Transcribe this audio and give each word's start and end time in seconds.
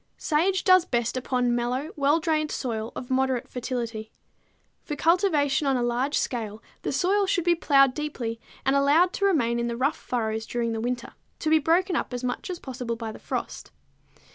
_Sage 0.17 0.63
does 0.63 0.83
best 0.83 1.15
upon 1.15 1.53
mellow 1.53 1.91
well 1.95 2.19
drained 2.19 2.49
soil 2.49 2.91
of 2.95 3.11
moderate 3.11 3.47
fertility. 3.47 4.11
For 4.83 4.95
cultivation 4.95 5.67
on 5.67 5.77
a 5.77 5.83
large 5.83 6.17
scale 6.17 6.63
the 6.81 6.91
soil 6.91 7.27
should 7.27 7.43
be 7.43 7.53
plowed 7.53 7.93
deeply 7.93 8.39
and 8.65 8.75
allowed 8.75 9.13
to 9.13 9.25
remain 9.25 9.59
in 9.59 9.67
the 9.67 9.77
rough 9.77 9.95
furrows 9.95 10.47
during 10.47 10.71
the 10.71 10.81
winter, 10.81 11.13
to 11.37 11.51
be 11.51 11.59
broken 11.59 11.95
up 11.95 12.15
as 12.15 12.23
much 12.23 12.49
as 12.49 12.57
possible 12.57 12.95
by 12.95 13.11
the 13.11 13.19
frost. 13.19 13.69